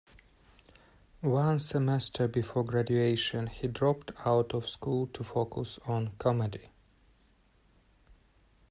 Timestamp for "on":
5.85-6.13